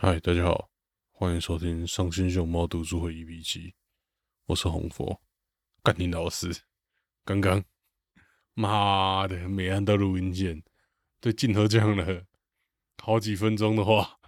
[0.00, 0.70] 嗨，大家好，
[1.10, 3.74] 欢迎收听《伤心熊猫读书会》EP 七，
[4.46, 5.20] 我是红佛，
[5.82, 6.56] 干你老师。
[7.24, 7.64] 刚刚，
[8.54, 10.62] 妈的，没按到录音键，
[11.20, 12.24] 对镜头讲了
[13.02, 14.20] 好几分钟的话，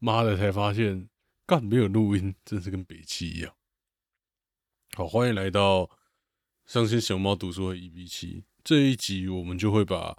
[0.00, 1.08] 妈的，才发现
[1.46, 3.54] 干没有录音，真是跟北七一样。
[4.96, 5.84] 好，欢迎来到
[6.66, 10.18] 《伤心熊猫读书会》EP 七，这一集我们就会把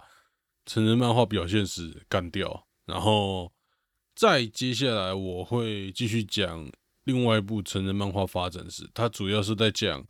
[0.64, 3.53] 成人漫画表现史干掉，然后。
[4.14, 6.70] 再接下来，我会继续讲
[7.02, 8.88] 另外一部成人漫画发展史。
[8.94, 10.06] 它主要是在讲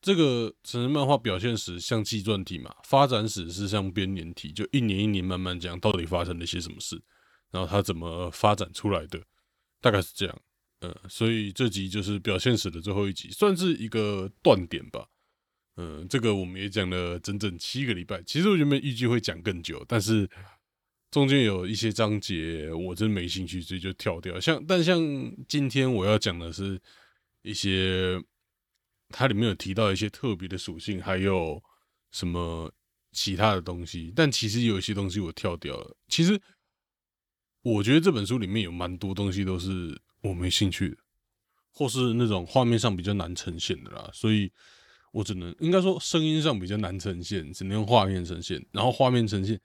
[0.00, 7.00] 这个成人漫画表现史，像纪传体嘛；发展史是像编年体，就一年一年慢慢讲到底发生了些什么事，
[7.52, 9.22] 然后它怎么发展出来的，
[9.80, 10.40] 大概是这样。
[10.80, 15.06] 呃，所以这集就是表现史的最后一集，算是一个断点吧。
[15.76, 18.20] 嗯，这个我们也讲了整整七个礼拜。
[18.24, 20.28] 其实我原本预计会讲更久，但是。
[21.12, 24.40] 中间有一些章节我真没兴趣，所以就跳掉。
[24.40, 24.98] 像但像
[25.46, 26.80] 今天我要讲的是
[27.42, 28.18] 一些，
[29.10, 31.62] 它里面有提到一些特别的属性，还有
[32.10, 32.72] 什么
[33.12, 34.10] 其他的东西。
[34.16, 35.94] 但其实有一些东西我跳掉了。
[36.08, 36.40] 其实
[37.60, 40.96] 我觉得这本书里面有蛮多东西都是我没兴趣的，
[41.74, 44.08] 或是那种画面上比较难呈现的啦。
[44.14, 44.50] 所以
[45.12, 48.64] 我只能应该说声音上比较难呈现，只能用画面呈现。
[48.72, 49.60] 然后画面呈现。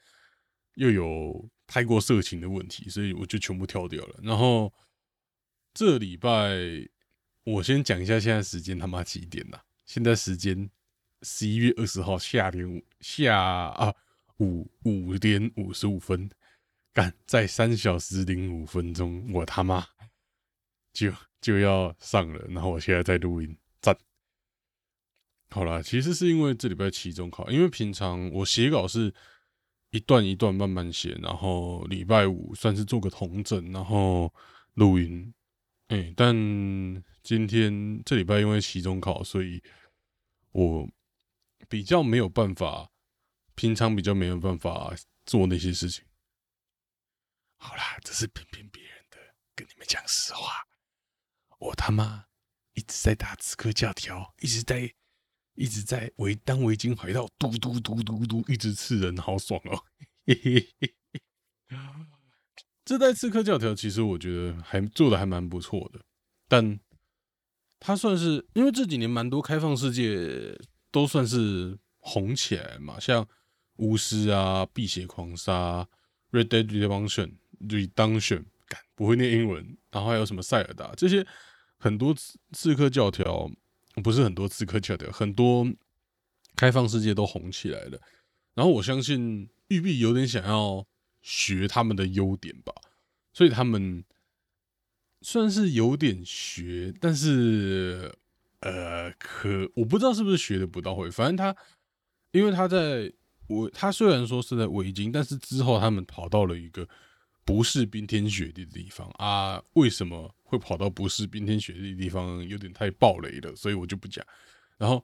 [0.78, 4.20] 又有太过色情的问题，所以我就全部跳掉了。
[4.22, 4.72] 然后
[5.74, 6.56] 这礼拜
[7.44, 9.60] 我先讲一下现在时间他妈几点呐？
[9.88, 10.70] 现在时间
[11.24, 13.92] 十一月二十号下午下啊
[14.38, 16.30] 五五点五十五分，
[16.94, 19.84] 干在三小时零五分钟，我他妈
[20.94, 21.12] 就
[21.42, 22.46] 就要上了。
[22.50, 23.98] 然后我现在在录音，赞。
[25.50, 29.12] 好啦，其实是因为这礼拜期中考，因为平常我写稿是。
[29.90, 34.34] 一段一段慢慢写，然后礼拜五算是做个同整，然后
[34.74, 35.34] 录音。
[35.88, 36.34] 哎，但
[37.24, 39.64] 今天这礼拜因为期中考，所以
[40.52, 40.90] 我
[41.70, 42.92] 比较没有办法，
[43.56, 44.94] 平常比较没有办法
[45.26, 46.04] 做那些事情。
[47.58, 49.18] 好啦，这是骗骗别人的，
[49.56, 50.68] 跟你们讲实话，
[51.60, 52.26] 我他妈
[52.74, 54.94] 一直在打刺客教条，一直在。
[55.58, 59.84] 一直在围当围巾怀到嘟嘟嘟嘟嘟，一直刺人，好爽哦！
[60.26, 61.22] 嘿嘿嘿嘿。
[62.86, 66.00] 这代刺客教条其实我觉得还做的还蛮不错的，
[66.48, 66.80] 但
[67.80, 70.56] 它算是因为这几年蛮多开放世界
[70.92, 73.28] 都算是红起来嘛，像
[73.78, 75.90] 巫师啊、辟邪狂杀、
[76.32, 81.26] Red Dead Redemption、Redemption，敢不会念英文，然后还有什么塞尔达这些
[81.80, 83.50] 很多刺刺客教条。
[84.02, 85.68] 不是很多刺客教的，很多
[86.56, 88.00] 开放世界都红起来了。
[88.54, 90.86] 然后我相信玉璧有点想要
[91.22, 92.74] 学他们的优点吧，
[93.34, 94.04] 所以他们
[95.22, 98.16] 算是有点学，但是
[98.62, 101.12] 呃，可我不知道是不是学的不到位。
[101.12, 101.56] 反正他，
[102.32, 103.12] 因为他在
[103.48, 106.88] 我他虽然说是在围巾，但是之后他们跑到了一个
[107.48, 109.64] 不是冰天雪地的地方啊？
[109.76, 110.36] 为什么？
[110.44, 114.26] 会跑到不是冰天雪地的地方，有点太暴雷了，所以我就不讲。
[114.78, 115.02] 然后，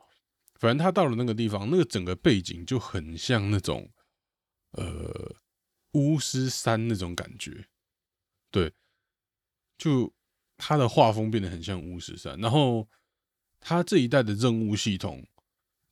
[0.59, 3.90] 反正他到了那个地方，那个整个背景就很像那种，
[4.72, 5.34] 呃，
[5.94, 7.66] 巫师山那种感觉。
[8.52, 8.74] 对，
[9.78, 10.14] 就
[10.58, 12.38] 他的画风变得很像巫师山。
[12.42, 12.90] 然后，
[13.62, 15.25] 他这一代的任务系统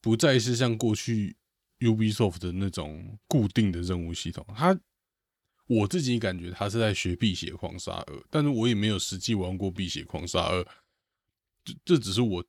[0.01, 1.37] 不再是像过去
[1.79, 4.77] Ubisoft 的那种固定的任务系统，它。
[5.79, 10.61] 我自己感觉他是在学《辟邪狂杀二》，但是我也没有实际玩过《辟邪狂杀二》，
[11.63, 12.43] 这这只是我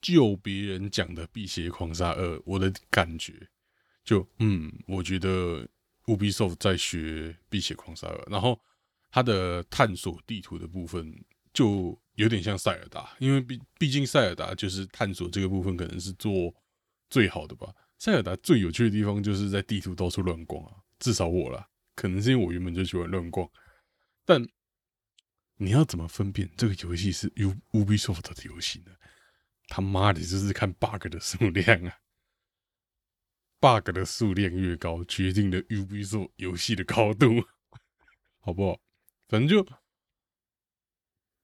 [0.00, 3.48] 就别人讲的《辟邪狂杀二》，我的感觉
[4.04, 5.68] 就嗯，我觉得
[6.04, 8.60] Ubisoft 在学《辟邪狂杀二》，然后
[9.10, 11.12] 它的探索地图的部分
[11.52, 16.54] 就有点像塞尔达，因为毕毕竟塞尔达就是探索这个部分可能是做
[17.08, 17.74] 最好的吧。
[17.98, 21.66] 塞尔达最有趣的地方就是在地图到处乱逛啊，至少我啦。
[22.00, 23.46] 可能是因为我原本就喜欢乱逛，
[24.24, 24.42] 但
[25.56, 28.92] 你要怎么分辨这个游戏是 U Ubisoft 的游戏呢？
[29.68, 31.98] 他妈的，就是看 bug 的数量啊
[33.60, 37.44] ！bug 的数量越高，决定了 Ubisoft 游戏的高度，
[38.38, 38.80] 好不好？
[39.28, 39.70] 反正就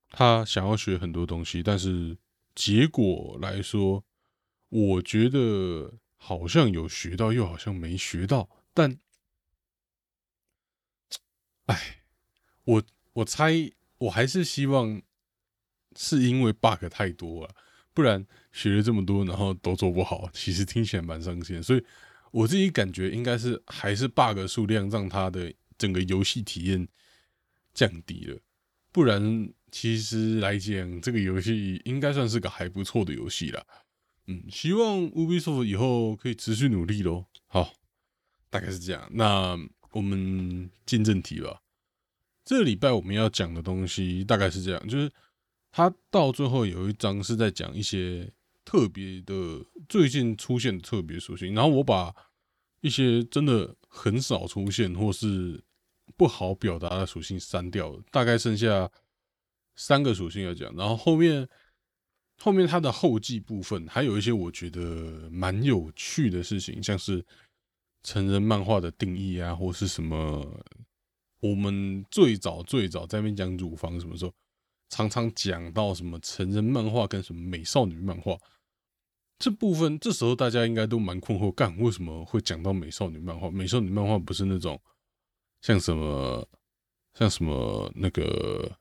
[0.09, 2.17] 他想要学很多东西，但是
[2.55, 4.03] 结果来说，
[4.71, 8.99] 我觉得好像有学到，又好像没学到，但。
[11.67, 12.03] 哎，
[12.65, 12.83] 我
[13.13, 13.53] 我猜
[13.99, 15.01] 我还是希望
[15.97, 17.55] 是因为 bug 太多了，
[17.95, 21.63] 不然学了这么多，然后都做不好，其实听起来蛮伤心。
[21.63, 21.85] 所以
[22.31, 26.87] 我自己感觉应该是还是 bug 数量让他的整个游戏体验
[27.73, 28.39] 降低了。
[28.93, 33.67] 不然其实来讲，这个游戏应该算是个还不错的游戏了。
[34.27, 37.27] 嗯，希望 Ubisoft 以后可以持续努力喽。
[37.47, 37.75] 好，
[38.51, 39.09] 大概是这样。
[39.13, 39.57] 那
[39.97, 41.63] 我们进正题吧。
[42.45, 45.11] 这礼拜我们要讲的东西大概是这样，就是
[45.73, 48.31] 它到最后有一章是在讲一些
[48.65, 52.15] 特别的最近出现的特别属性，然后我把
[52.83, 55.61] 一些真的很少出现或是
[56.17, 58.91] 不好表达的属性删掉了，大概剩下
[59.75, 61.49] 三个属性要讲，然后后面
[62.39, 67.25] 后面它的后记部分还有一些我觉得蛮有趣的事情，像是
[68.07, 70.65] 成人漫画的定义啊，或是什么。
[71.41, 74.33] 我们最早最早在那边讲乳房，什么时候
[74.89, 78.37] 常常讲到什么成人漫画跟什么美少女漫画
[79.39, 83.51] 这部分，这时候大家应该都蛮困惑，干为什么会讲到美少女漫画？
[83.51, 84.81] 美少女漫画不是那种
[85.61, 86.49] 像什么
[87.15, 88.75] 像什么那个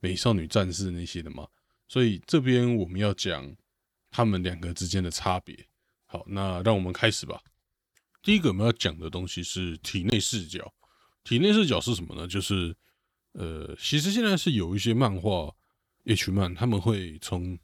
[0.00, 1.48] 美少女战士那些的吗？
[1.88, 3.56] 所以这边我们要讲
[4.10, 5.56] 他们两个之间的差别。
[6.04, 7.42] 好，那让我们开始吧。
[8.22, 10.72] 第一个我们要讲的东西是体内视角。
[11.24, 12.26] 体内视角是什么呢？
[12.26, 12.74] 就是，
[13.32, 15.54] 呃，其实现在是有一些漫画
[16.04, 17.58] H 漫，他们会从，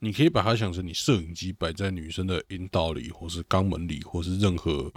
[0.00, 4.92] 你可以把它想成你摄影机摆在女生的阴道里，或是肛门里，或是任何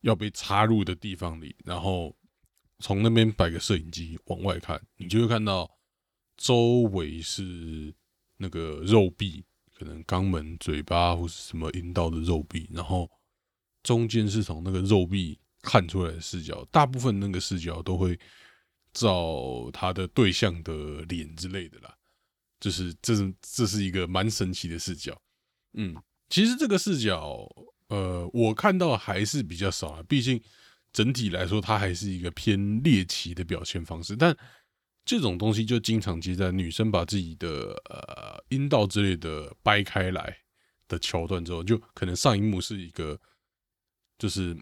[0.00, 2.16] 要被插入的地方里，然后
[2.80, 5.70] 从那边摆个摄影机往外看，你就会看到
[6.36, 7.94] 周围是
[8.36, 13.08] 那个肉壁，可能肛门、嘴巴或是什么阴道的肉壁，然后
[13.88, 15.38] 中间是从那个肉壁。
[15.60, 18.16] 看出来的视角，大部分那个视角都会
[18.92, 20.72] 照他的对象的
[21.08, 21.92] 脸之类的啦，
[22.60, 25.20] 就是这是这是一个蛮神奇的视角。
[25.72, 25.96] 嗯，
[26.30, 27.44] 其实这个视角，
[27.88, 30.40] 呃，我看到还是比较少啊，毕竟
[30.92, 34.14] 整体来说，它还是一个偏猎奇的表现方式。
[34.14, 34.34] 但
[35.04, 40.34] 这种东西就经常接在女生把自己的呃阴道之类的掰开来
[40.86, 43.20] 的桥段之后，就可能上一幕是一个
[44.18, 44.58] 就是。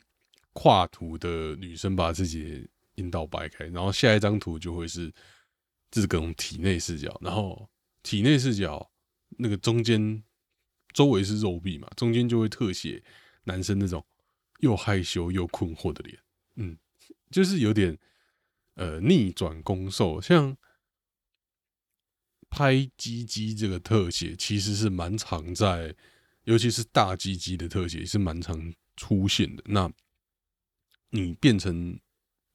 [0.59, 5.13] 跨图的女生把自己阴道掰开，然后下一张图就会是
[5.91, 7.69] 这种体内视角，然后
[8.03, 8.91] 体内视角
[9.37, 10.25] 那个中间
[10.95, 13.05] 周围是肉壁嘛，中间就会特写
[13.45, 14.03] 男生那种
[14.61, 16.19] 又害羞又困惑的脸，
[16.55, 16.79] 嗯，
[17.31, 17.99] 就是有点
[18.77, 20.57] 呃逆转攻受，像
[22.49, 25.95] 拍鸡鸡这个特写其实是蛮常在，
[26.45, 29.93] 尤其是大鸡鸡的特写是蛮常出现的，那。
[31.11, 31.99] 你变成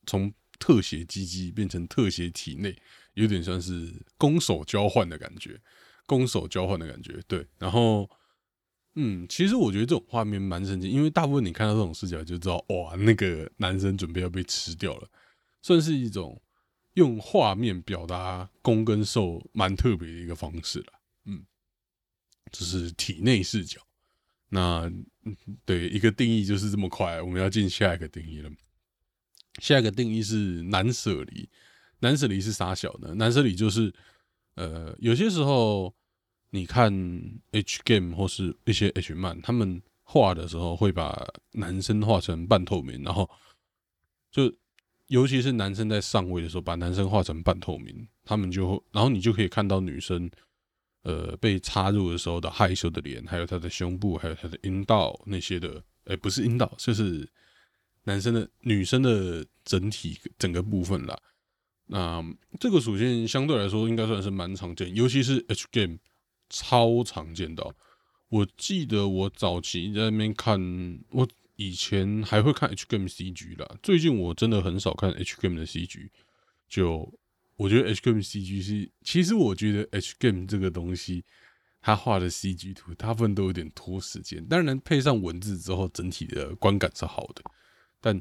[0.05, 2.77] 从特写机机变成特写体内，
[3.13, 5.59] 有点像是攻守交换的感觉，
[6.05, 7.19] 攻守交换的感觉。
[7.27, 8.07] 对，然后，
[8.95, 15.09] 嗯，其实我觉得这种画面蛮神奇，因为大部分你看到这种视角就知道，哇，那个男生准备要被吃掉了，
[15.61, 16.39] 算是一种
[16.95, 20.93] 用画面表达攻跟受蛮特别的一个方式了。
[21.25, 21.45] 嗯，
[22.51, 23.81] 这是体内视角。
[24.53, 24.91] 那
[25.63, 28.51] 对一个定义就是这么快，我们要进下一个定义了。
[29.59, 31.49] 下一个定义是难舍离，
[31.99, 33.13] 难舍离是啥小呢？
[33.15, 33.93] 难舍离就是
[34.55, 35.95] 呃，有些时候
[36.49, 36.91] 你看
[37.51, 43.29] H game 或是一些 H 漫，他们画的时候会把男生画成半透明，然后
[44.31, 44.53] 就
[45.07, 50.29] 尤其是男生在上位的时候，把男生画成半透明，他们就然后你就可以看到女生。
[51.03, 57.27] 呃，被插入的时候的害羞的脸，还有他的胸部，还有他的阴道那些的，哎，不是阴道，就是
[58.03, 61.19] 男生的、女生的整体整个部分啦。
[61.87, 62.23] 那
[62.59, 65.97] 这个属性相对来说应该算是蛮常见，尤其是 H game
[66.49, 67.73] 超常见到。
[68.29, 70.59] 我记得我早期在那边看，
[71.09, 76.09] 我以前还会看 H game CG 啦，最近我真的很少看 H game 的 CG，
[76.69, 77.11] 就。
[77.61, 81.23] 我觉得 H game CG 是，其实我觉得 H game 这个东西，
[81.79, 84.43] 他画的 CG 图大部分都有点拖时间。
[84.47, 87.43] 当然配上文字之后，整体的观感是好的。
[87.99, 88.19] 但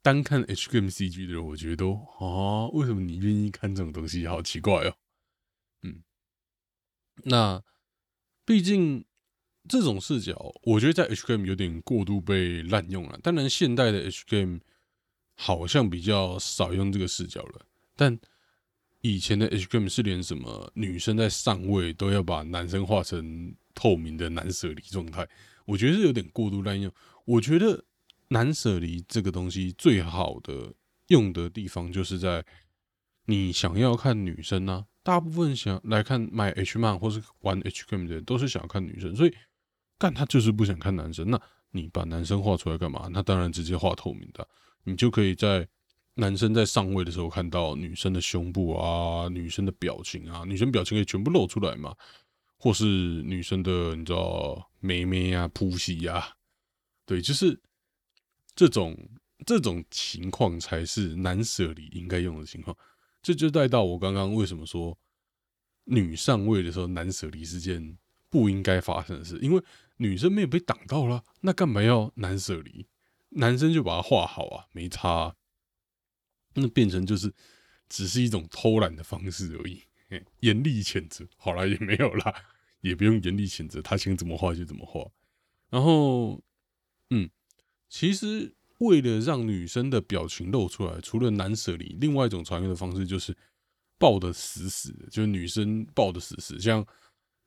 [0.00, 4.26] 单看 H game CG 的人，我觉得都啊，为什么你愿意看这种东西？
[4.26, 4.94] 好奇怪哦。
[5.82, 6.02] 嗯，
[7.24, 7.62] 那
[8.46, 9.04] 毕竟
[9.68, 13.20] 这种视角，我觉得在 H game 有点过度被滥用了。
[13.22, 14.60] 当然，现代的 H game
[15.34, 18.18] 好像比较少用这个视角了，但。
[19.02, 25.26] 以前的 HGM 是连什么女生在上位都要把男生画成透明的男舍离状态，
[25.64, 26.92] 我觉得是有点过度滥用。
[27.24, 27.82] 我觉得
[28.28, 30.74] 男舍离这个东西最好的
[31.06, 32.44] 用的地方，就是在
[33.24, 39.34] 你想要看女生呢，大部分想来看买 H 漫或是玩 HGM 的人都是想要看女生，所以
[39.98, 41.30] 干他就是不想看男生。
[41.30, 41.40] 那
[41.70, 43.08] 你把男生画出来干嘛？
[43.10, 44.46] 那当然直接画透明的，
[44.84, 45.66] 你就可以在。
[46.20, 51.96] 男生在上位的时候看到女生的胸部啊、女生的表情啊，女生表情可以全部露出来嘛，
[52.58, 56.36] 或是女生的你知道妹妹啊、扑戏啊，
[57.06, 57.58] 对，就是
[58.54, 58.94] 这种
[59.46, 62.76] 这种情况才是男舍里应该用的情况。
[63.22, 64.96] 这就带到我刚刚为什么说
[65.84, 67.96] 女上位的时候男舍离是件
[68.28, 69.62] 不应该发生的事，因为
[69.96, 72.86] 女生没有被挡到了，那干嘛要男舍离？
[73.30, 75.34] 男生就把它画好啊，没差。
[76.54, 77.32] 那变成就是
[77.88, 79.82] 只是一种偷懒的方式而已，
[80.40, 82.34] 严厉谴责好了也没有啦，
[82.80, 85.08] 也不用严厉谴责，他想怎么画就怎么画。
[85.70, 86.42] 然后，
[87.10, 87.30] 嗯，
[87.88, 93.36] 其实为了让女生的表情露出来，除了男舍离，另外一种传阅的方式就是
[93.98, 96.84] 抱的死死的，就是女生抱的死死，像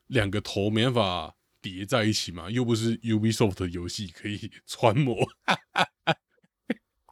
[0.07, 5.17] 两个头没办法叠在一起嘛，又不是 Ubisoft 游戏可以 穿模，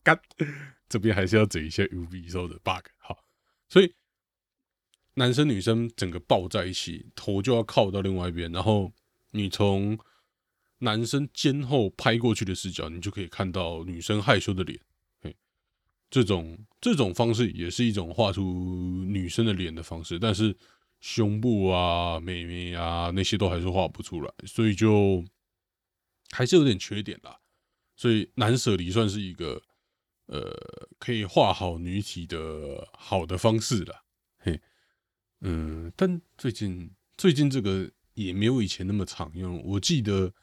[0.04, 0.20] 干。
[0.92, 3.24] 这边还是要整一些 U V 后的 bug，好，
[3.70, 3.96] 所以
[5.14, 8.92] 男生女生整个抱在一起，头就要靠到另外一边，然后
[9.32, 9.98] 你从
[10.80, 14.78] 男生肩后拍过去的视角，你就可以看到女生害羞的脸。
[16.10, 18.44] 这种这种方式也是一种画出
[19.08, 20.54] 女生的脸的方式，但是
[21.00, 25.24] 胸部啊、美眉啊那些都还是画不出来，所以就
[26.32, 27.40] 还是有点缺点啦。
[27.96, 29.64] 所以难舍离算是一个。
[30.32, 30.50] 呃，
[30.98, 34.06] 可以画好女体的好的方式了，
[34.38, 34.62] 嘿，
[35.42, 39.62] 嗯，但最近最近这个也没有以前那么常用。
[39.62, 40.34] 我记得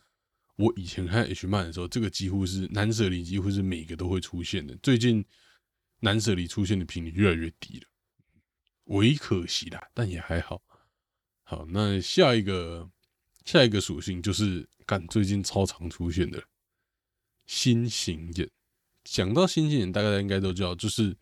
[0.56, 4.76] 我以前看 H 漫的时候，这个几乎是男舍里几乎是每个都会出现的。
[4.82, 5.24] 最近
[6.00, 7.86] 男舍里出现的频率越来越低了，
[8.84, 10.62] 唯可惜啦，但也还好。
[11.44, 12.90] 好，那下一个
[13.46, 16.44] 下一个属性就是干最近超常出现的
[17.46, 18.50] 新型眼。
[19.10, 21.16] 讲到星星眼，大家应该都知道，就是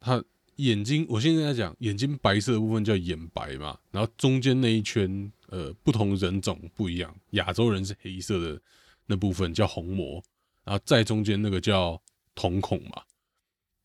[0.00, 0.22] 他
[0.56, 1.06] 眼睛。
[1.08, 7.16] 我现在在讲眼睛白色的部分叫眼白嘛，然后中间那一圈，呃，不同人种不一样。
[7.30, 8.60] 亚洲人是黑色的
[9.06, 10.22] 那部分叫虹膜，
[10.64, 12.00] 然后在中间那个叫
[12.34, 13.04] 瞳孔嘛。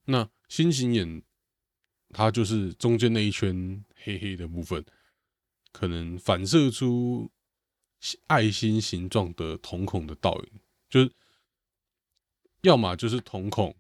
[0.06, 1.22] 那星星眼，
[2.10, 4.84] 它就是中间那一圈黑黑的部分，
[5.72, 7.29] 可能反射出
[8.25, 11.12] 爱心形状的瞳孔的倒影，就是。
[12.62, 13.75] 要么就是瞳孔、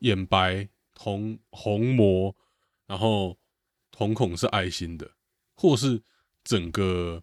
[0.00, 2.34] 眼白、瞳虹膜，
[2.86, 3.38] 然后
[3.90, 5.10] 瞳孔是爱心的，
[5.54, 6.02] 或是
[6.42, 7.22] 整个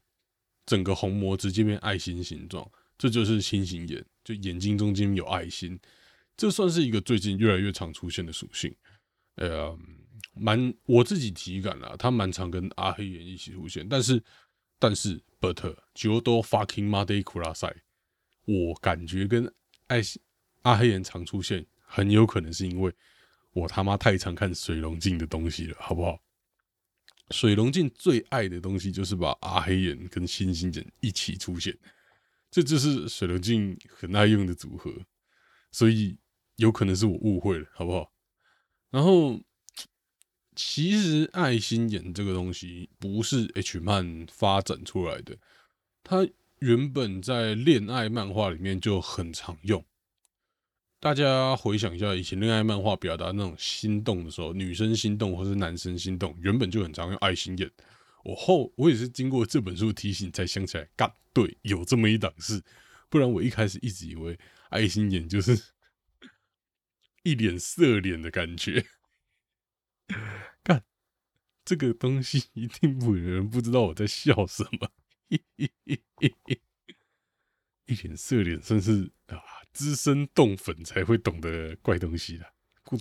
[0.66, 5.80] 整个虹膜直接变爱心形状，这就是心形眼，就眼睛中间有爱心，
[6.36, 8.74] 这算是一个最近越来越常出现的属性。
[9.36, 9.78] 呃，
[10.34, 14.24] 蛮我自己体感啦，它蛮常跟阿黑眼一起出现，但是
[14.80, 17.76] 但是，but Jodo fucking m o d e y k u r a s a i
[18.46, 19.54] 我感觉跟
[19.88, 20.20] 爱心。
[20.62, 22.94] 阿黑眼常出现，很有可能是因为
[23.54, 26.20] 我他妈太常看水龙镜的东西了，好不好？
[27.32, 31.78] 水龙镜最爱的东西就是把阿黑眼跟星星眼一起出现，
[32.50, 34.94] 这就是水龙镜很爱用的组合，
[35.72, 36.18] 所以
[36.58, 38.12] 有可能是我误会了，好不好？
[38.90, 39.40] 然后，
[40.56, 45.38] 其实爱心眼这个东西不是 H 漫发展出来的，
[46.04, 46.28] 它
[46.60, 49.84] 原本在恋爱漫画里面就很常用。
[51.02, 57.72] 大家回想一下，以前恋爱漫画表达那种心动的时候，女生心动或是男生心动，原本就很常用爱心眼。
[58.24, 62.64] 我后我也是经过这本书提醒才想起来，干对，有这么一档事，
[63.10, 64.38] 不然我一开始一直以为
[64.70, 65.60] 爱心眼就是
[67.24, 68.86] 一脸色脸的感觉。
[70.62, 70.84] 干
[71.66, 74.88] 这个东西一定不有人不知道我在笑什么，
[77.88, 79.21] 一脸色脸真是啊。
[79.74, 82.46] 资深冻粉才会懂得怪东西的，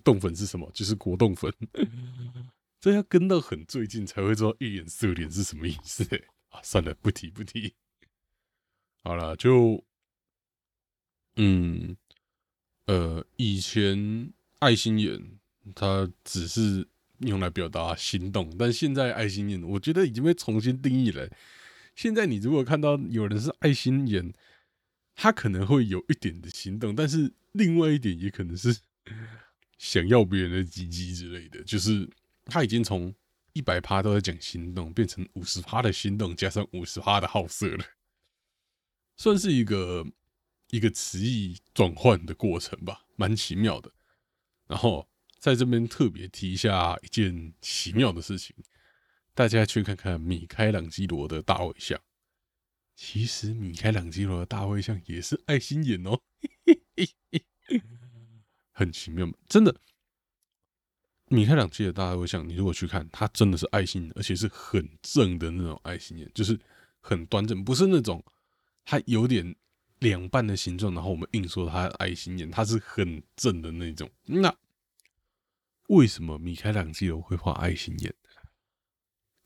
[0.04, 0.70] 冻粉是什么？
[0.72, 1.52] 就是果冻粉。
[2.80, 6.02] 这要跟到很最近才会知道一脸色脸是什么意思。
[6.48, 7.74] 啊，算了，不提不提。
[9.02, 9.84] 好了，就
[11.36, 11.96] 嗯
[12.86, 15.38] 呃，以前爱心眼
[15.74, 21.28] 它只是用来表达心动，但现在爱心眼我觉得已经被重新定义了。
[21.94, 24.32] 现在你如果看到有人是爱心眼，
[25.22, 28.74] 他可能会有一点的心动，但是另外一点也可能是
[29.76, 32.08] 想要别人的鸡鸡之类的，就是
[32.46, 33.14] 他已经从
[33.52, 37.84] 一百趴都在讲心动，变成五十趴的心动加上五十趴的好色了，
[39.18, 40.06] 算是一个
[40.70, 43.92] 一个词义转换的过程吧，蛮奇妙的。
[44.66, 45.06] 然后
[45.38, 48.56] 在这边特别提一下一件奇妙的事情，
[49.34, 52.00] 大家去看看米开朗基罗的大卫像。
[53.02, 56.20] 其实米开朗基罗的大卫像也是爱心眼哦，
[58.72, 59.74] 很奇妙，真的。
[61.28, 66.60] 米开朗基罗的，大卫像，你如果去看，他真的是爱心，而且是很正的那种爱心眼，就是
[67.00, 68.22] 很端正，不是那种
[68.84, 69.56] 他有点
[70.00, 74.10] 两半的形状，然后我们硬说他爱心眼，他是很正的那种。
[74.26, 74.54] 那
[75.88, 78.14] 为什么米开朗基罗会画爱心眼？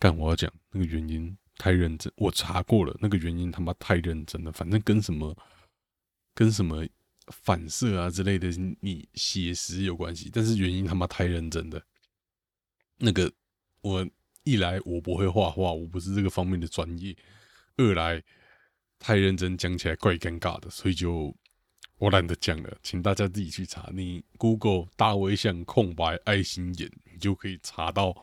[0.01, 5.37] 但我要讲那个原因太认真，我查过了，那个原因他妈太认真了，反正跟什么
[6.35, 6.87] 跟什么。
[7.29, 11.83] 反射啊之类的，你写实有关系，但是原因他妈太认真的。
[12.99, 13.33] 那个
[13.81, 14.07] 我
[14.43, 17.17] 一来我不会画画，我不是这个方面的专业；
[17.79, 18.23] 二来
[18.99, 21.35] 太认真，讲起来怪尴尬的，所以就
[21.97, 23.89] 我懒得讲了，请大家自己去查。
[23.95, 28.15] 你 Google 大微像空白爱心眼，你就可以查到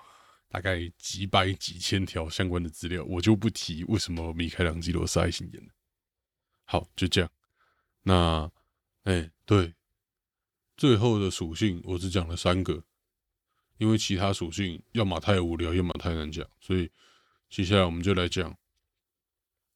[0.52, 3.04] 大概几百几千条相关的资料。
[3.06, 5.72] 我就不提为什么米开朗基罗是爱心眼。
[6.66, 7.32] 好，就这样。
[8.04, 8.52] 那。
[9.04, 9.74] 哎，对，
[10.78, 12.84] 最后的属性我只讲了三个，
[13.80, 16.92] 因为其他属性要么太无聊，要么太难讲，所以
[17.50, 18.56] 接下来我们就来讲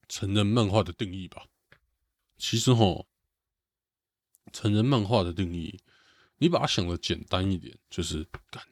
[0.07, 1.43] 成人漫画的定义吧。
[2.37, 3.03] 其实哈，
[4.53, 5.79] 成人漫画的定义，
[6.37, 8.23] 你把它想的简单一点，就是，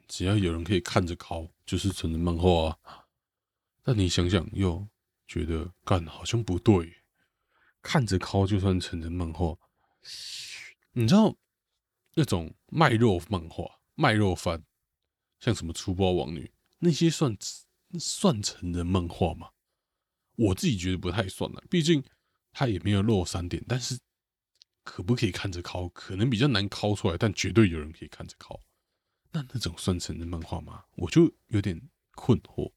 [0.07, 3.05] 只要有人可以看着考，就是成人漫画啊。
[3.83, 4.87] 但你想想，又
[5.27, 7.03] 觉得干好像不对，
[7.81, 9.57] 看着考就算成人漫画。
[10.93, 11.35] 你知道
[12.13, 14.63] 那种卖肉漫画、卖肉番，
[15.39, 17.35] 像什么粗暴王女那些算
[17.99, 19.49] 算成人漫画吗？
[20.35, 22.03] 我自己觉得不太算了，毕竟
[22.51, 23.63] 它也没有露三点。
[23.67, 23.99] 但是
[24.83, 25.87] 可不可以看着考？
[25.89, 28.59] 可能比较难考出来，但绝对有人可以看着考。
[29.53, 30.83] 那种算成人漫画吗？
[30.95, 31.79] 我就有点
[32.15, 32.71] 困惑。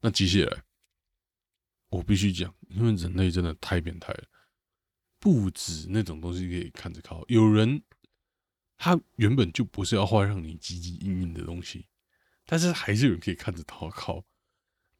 [0.00, 0.64] 那接下来
[1.88, 4.24] 我必须讲，因为人类真的太变态了。
[5.18, 7.82] 不止那种东西可以看着考，有人
[8.76, 11.86] 他原本就不是要画让你积极硬硬的东西，
[12.44, 14.24] 但是还是有人可以看着他考。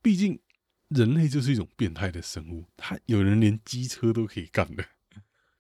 [0.01, 0.41] 毕竟
[0.89, 4.87] 人类就是一种变态的生物，他有人连机车都可以干的，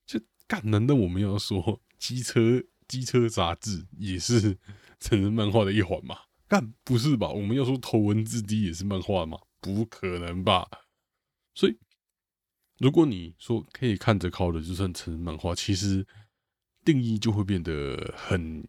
[0.06, 0.70] 就干。
[0.70, 4.56] 难道我们要说机车机车杂志也是
[5.00, 6.18] 成人漫画的一环嘛？
[6.48, 7.28] 干不是吧？
[7.28, 9.38] 我们要说头文字 D 也是漫画吗？
[9.60, 10.68] 不可能吧？
[11.54, 11.78] 所以。
[12.78, 16.04] 如果你说可以看着靠的就算成人漫画，其实
[16.84, 18.66] 定义就会变得很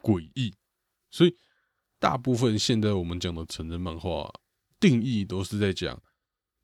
[0.00, 0.52] 诡异。
[1.10, 1.36] 所以
[1.98, 4.32] 大部分现在我们讲的成人漫画
[4.80, 6.02] 定义都是在讲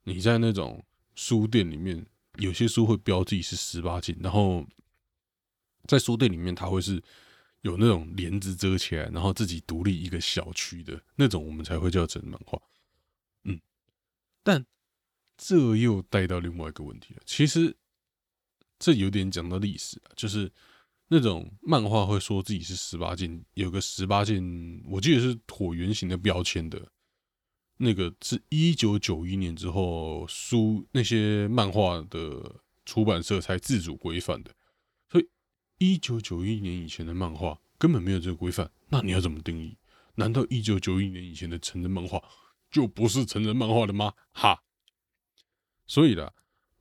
[0.04, 0.82] 你在那种
[1.14, 2.04] 书店里面，
[2.38, 4.66] 有些书会标记是十八禁，然后
[5.86, 7.00] 在书店里面它会是
[7.62, 12.60] 有那种帘子遮起来，然后自己独立一个小区的那种，我们才会叫成人漫画。
[13.44, 13.60] 嗯，
[14.42, 14.66] 但。
[15.40, 17.22] 这又带到另外一个问题了。
[17.24, 17.76] 其实
[18.76, 20.50] 这有点讲到历史啊，就是
[21.06, 26.90] 那种漫画会说自己是十八禁，有个十八禁，我记得是椭圆形的标签的，
[27.76, 34.52] 那个是一九九一年之后书那些漫画的出版社才自主规范的。
[35.78, 39.76] 一九九一年以前的漫画根本没有这个规范，那你要怎么定义？
[40.16, 42.22] 难道一九九一年以前的成人漫画
[42.70, 44.12] 就不是成人漫画了吗？
[44.32, 44.62] 哈！
[45.86, 46.32] 所以啦，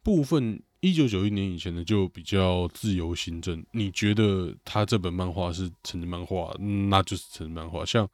[0.01, 3.63] 部分一九九一年以前的就比较自由行政。
[3.71, 6.51] 你觉得他这本漫画是成人漫画，
[6.89, 7.85] 那就是成人漫画。
[7.85, 8.09] 像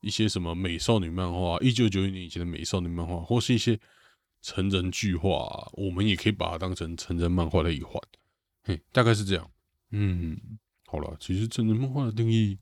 [0.00, 3.80] 一些什么美少女漫画，一九九一年以前的美少女漫画，或是一些
[4.42, 7.98] 成人剧画，我们也可以把它当成成人漫画的一环。
[8.62, 9.50] 嘿，大概是这样。
[9.90, 12.58] 嗯，好了，其实成人漫画的定义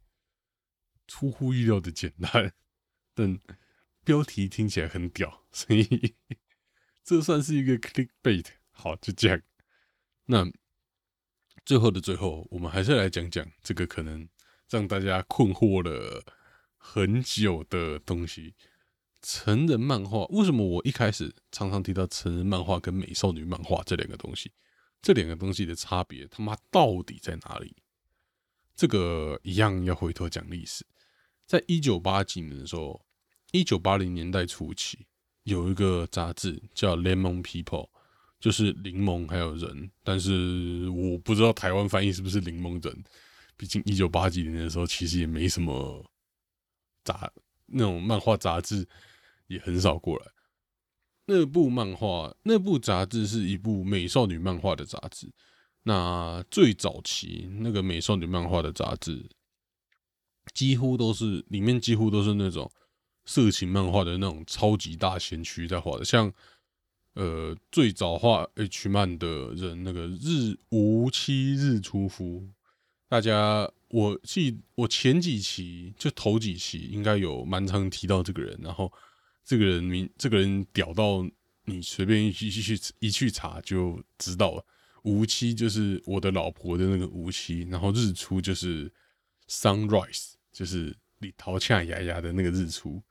[1.06, 2.52] 出乎意料的简单，
[3.14, 3.38] 但
[4.04, 6.16] 标题听起来很屌， 所以。
[7.04, 9.40] 这算是一个 clickbait，好，就这样。
[10.26, 10.46] 那
[11.64, 14.28] 最后的最后，我们还是来讲讲这个可能
[14.68, 16.22] 让大家困惑了
[16.76, 18.54] 很久的东西——
[19.22, 20.26] 成人漫画。
[20.26, 24.52] 为什么我一开始常常提到成人漫画跟美少女漫画这两个东西？
[25.00, 27.74] 这两个东西的差别，他妈到底在哪里？
[28.74, 30.84] 这个一样要回头讲历史。
[31.46, 33.04] 在一九八几年的时候，
[33.52, 35.06] 一九八零年代初期。
[35.44, 37.86] 有一个杂志叫《Lemon People》，
[38.38, 43.04] 就是柠檬还有人，但是我不知道台湾翻译是不是柠檬人。
[43.56, 46.04] 毕竟一九八几年的时候，其实也没什么
[47.02, 47.32] 杂
[47.64, 48.86] 那种漫画杂志，
[49.46, 50.26] 也很少过来。
[51.28, 55.30] 那部漫画、那部杂志是一部美少女漫画的杂志。
[55.84, 59.30] 那最早期那个美少女漫画的杂志，
[60.52, 62.68] 几乎都是里面几乎都是那种。
[63.30, 66.32] 色情漫画的那种超级大先驱在画的，像
[67.12, 72.48] 呃最早画 H 漫的人，那个日无期日出夫，
[73.06, 78.90] 大家我记我前几期就头几期应该有蛮常提到这个人，然后
[79.48, 81.26] 这个人名这个人屌到
[81.64, 84.62] 你随便一去一去一去查就知道了。
[85.04, 88.92] 无期就是我的老婆的那个无期，然后日出就是
[89.48, 93.02] sunrise，就是李桃恰牙牙的那个日出。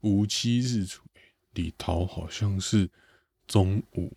[0.00, 1.04] 无期日出，
[1.52, 2.90] 李桃好像是
[3.46, 4.12] 中午，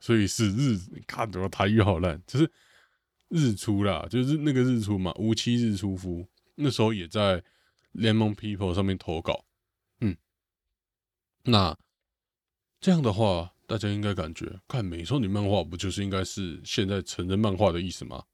[0.00, 0.78] 所以是日。
[1.06, 2.50] 看我台语好烂，就是
[3.28, 5.12] 日出啦，就是那个日出嘛。
[5.18, 7.44] 无期日出夫那时候也在
[7.92, 9.44] 联盟 people 上面投稿，
[11.44, 11.78] 那
[12.80, 13.50] 这样的话。
[13.64, 18.26] 大家应该感觉看美少女漫画不就是应该是现在成人漫画的意思吗？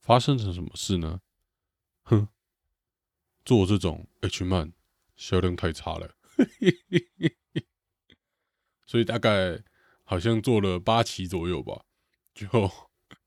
[0.00, 1.20] 发生成什么事呢？
[2.04, 2.28] 哼，
[3.44, 4.72] 做这种 H 漫
[5.16, 6.14] 销量太差了，
[8.86, 9.62] 所以大概
[10.04, 11.84] 好像做了八期左右吧，
[12.32, 12.48] 就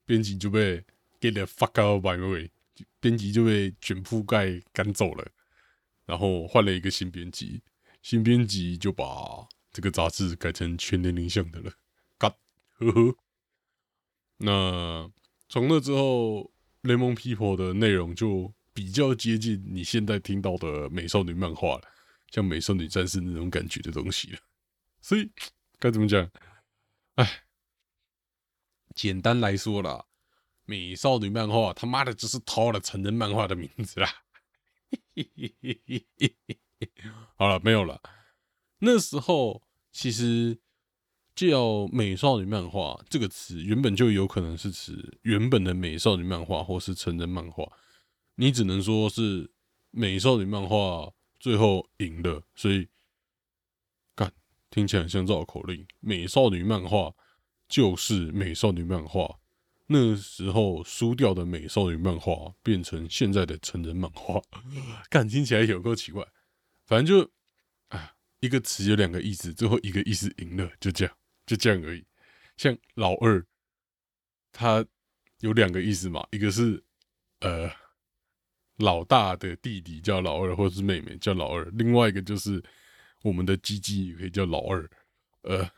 [0.06, 0.84] 编辑就被
[1.20, 2.50] get the fuck out by way，
[3.00, 5.32] 编辑就被卷铺盖赶走了，
[6.06, 7.62] 然后换了一个新编辑，
[8.02, 9.48] 新编辑就把。
[9.74, 11.72] 这个杂志改成全年龄向的了，
[12.18, 12.28] 嘎
[12.74, 13.16] 呵呵。
[14.36, 15.10] 那
[15.48, 16.42] 从那之后，
[16.82, 21.84] 《雷蒙 People》的内容就比较接近你现在听到的美少女漫画了，
[22.32, 24.40] 像美少女战士那种感觉的东西了。
[25.00, 25.32] 所以
[25.80, 26.30] 该怎么讲？
[27.16, 27.44] 哎，
[28.94, 30.06] 简单来说啦，
[30.66, 34.24] 美少女漫画他妈的就是偷了成人漫画的名字啦。
[35.16, 36.31] 嘿嘿嘿嘿嘿
[37.42, 38.00] 好了，没有了。
[38.82, 40.60] 那时候其实
[41.34, 47.68] 叫美少女漫画这个词，原本就有可能是指原本的美少女漫画，或是成人漫画。
[48.36, 49.52] 你只能说是
[49.90, 52.88] 美少女漫画最后赢了，所以
[54.14, 54.32] 干
[54.70, 55.88] 听起来像绕口令。
[56.00, 57.12] 美少女漫画
[57.68, 59.40] 就是美少女漫画，
[59.88, 64.40] 那时候输掉的美少女漫画变成现在的成人漫画，
[65.10, 66.24] 干听起来有够奇怪。
[66.86, 67.32] 反正就
[67.89, 68.13] 啊。
[68.44, 71.15] 一个词有两个意思，最后一个意思赢了，就这样，
[71.46, 72.04] 就这样而已。
[72.58, 73.46] 像老二，
[74.52, 74.84] 他
[75.41, 76.84] 有两个意思嘛，一个是
[77.41, 77.72] 呃
[78.78, 82.63] 老大的弟弟叫老二，或者是妹妹叫老二；另外一个就是
[83.22, 84.89] 我们的鸡鸡也可以叫老二。
[85.44, 85.70] 呃，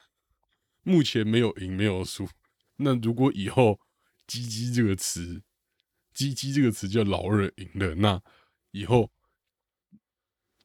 [0.84, 2.30] 目前没有赢，没有输。
[2.78, 3.78] 那如果以后
[4.26, 5.44] “鸡鸡”这个词
[6.16, 8.24] ，“鸡鸡”这个词叫老二赢了，那
[8.72, 9.12] 以后。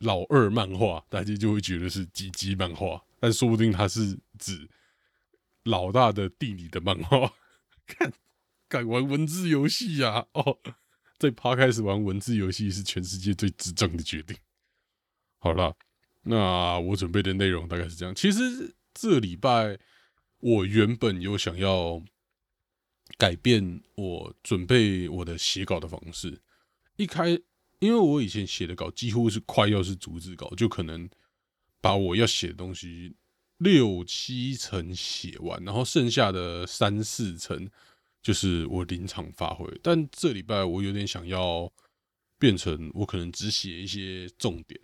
[0.00, 4.68] 老二漫画，大家就会觉得是鸡鸡漫画，但说不定他是指
[5.64, 7.32] 老大的弟弟的漫画。
[7.84, 8.12] 看，
[8.68, 10.26] 敢玩文字游戏呀？
[10.34, 10.58] 哦，
[11.18, 14.36] 在趴开始玩文字游戏是全世界最智障的决定。
[15.38, 15.74] 好了，
[16.22, 18.14] 那我准备的内容大概是这样。
[18.14, 19.78] 其实这礼拜
[20.38, 22.00] 我原本有想要
[23.16, 26.40] 改变我准备我的写稿的方式，
[26.96, 27.40] 一开。
[27.80, 31.08] 因为我以前写的稿几乎是快要是逐字稿，就可能
[31.80, 33.14] 把我要写的东西
[33.58, 37.70] 六七成写完，然后剩下的三四成
[38.20, 39.64] 就是我临场发挥。
[39.82, 41.72] 但这礼拜我有点想要
[42.36, 44.80] 变成我可能只写一些重点，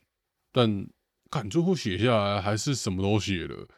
[0.52, 0.86] 但
[1.30, 3.68] 看最后写下来还是什么都写了，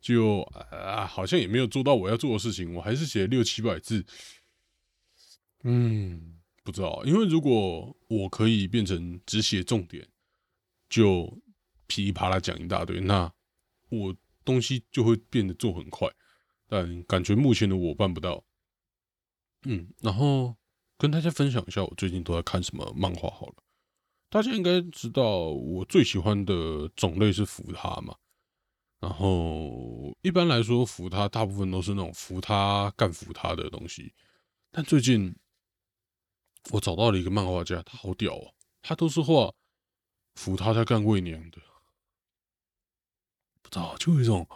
[0.00, 4.04] 就啊好像也没有做到我要做的事情，我还是写六七百字，
[5.62, 6.40] 嗯。
[6.64, 10.08] 不知道，因为如果我可以变成只写重点，
[10.88, 11.38] 就
[11.86, 13.30] 噼里啪啦讲一大堆，那
[13.90, 16.08] 我东西就会变得做很快。
[16.66, 18.42] 但感觉目前的我办不到。
[19.64, 20.56] 嗯，然后
[20.96, 23.56] 跟大家分享一下我最近都在看什么漫画好了。
[24.30, 28.16] 大家应该知道我最喜欢的种类是扶他嘛。
[29.00, 34.14] 然后一般来说，扶他大部分都是那种扶他干扶他的东西，
[34.70, 35.36] 但最近。
[36.70, 38.54] 我找到了一个漫画家，他好屌哦！
[38.80, 39.52] 他都是画
[40.34, 41.58] 扶他在干魏娘的，
[43.60, 44.48] 不知道就有一种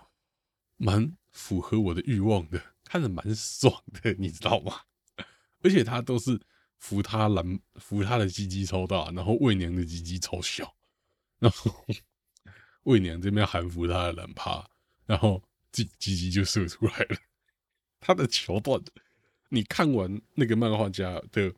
[0.76, 4.82] 蛮符合我的欲望的，看着蛮爽的，你知道吗？
[5.62, 6.40] 而且他都是
[6.78, 10.74] 扶他蓝，扶他的鸡鸡超大，然后魏娘的鸡鸡超小，
[11.38, 11.84] 然后
[12.84, 14.66] 魏娘这边含服他的蓝趴，
[15.04, 15.42] 然后
[15.72, 17.18] 鸡鸡鸡就射出来了。
[18.00, 18.82] 他的桥段，
[19.50, 21.54] 你看完那个漫画家的。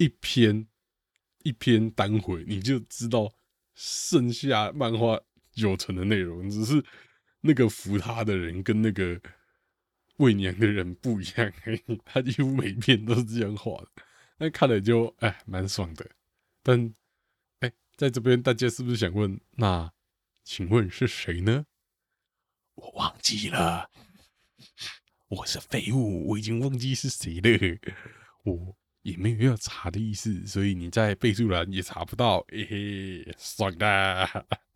[0.00, 0.66] 一篇
[1.42, 3.30] 一篇单回，你就知道
[3.74, 5.20] 剩下漫画
[5.52, 6.82] 九成的内容，只是
[7.42, 9.20] 那个扶他的人跟那个
[10.16, 11.52] 喂娘的人不一样，
[12.02, 13.88] 他几乎每一篇都是这样画的，
[14.38, 16.10] 那看了就哎蛮爽的。
[16.62, 16.94] 但
[17.58, 19.38] 哎，在这边大家是不是想问？
[19.50, 19.92] 那
[20.44, 21.66] 请问是谁呢？
[22.76, 23.90] 我忘记了，
[25.28, 27.78] 我是废物，我已经忘记是谁了。
[28.44, 28.79] 我。
[29.02, 34.26] 也没有要查的意思，所以你在备注栏也查不到，嘿嘿，爽的。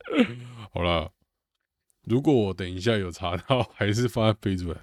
[0.73, 1.13] 好了，
[2.03, 4.81] 如果我等一下有查到，还是放在备注栏，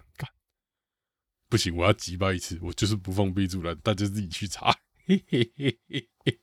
[1.49, 4.71] 不行，我要急败一次，我就是不放备注栏，大家自己去查。
[5.05, 6.39] 嘿嘿嘿嘿嘿。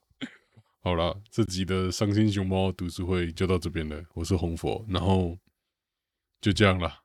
[0.81, 5.39] 好了，这集的伤心熊猫读书会就到这边了，我是红佛，然后
[6.41, 7.05] 就这样了。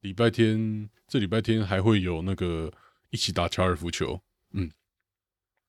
[0.00, 2.72] 礼拜天，这礼拜天还会有那个
[3.10, 4.70] 一起打高尔夫球，嗯。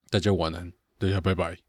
[0.09, 1.64] 大家晚安，大家拜拜。